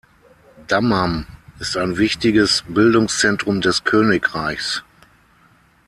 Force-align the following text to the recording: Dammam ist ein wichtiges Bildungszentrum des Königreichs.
Dammam 0.65 1.27
ist 1.59 1.77
ein 1.77 1.95
wichtiges 1.99 2.63
Bildungszentrum 2.67 3.61
des 3.61 3.83
Königreichs. 3.83 4.83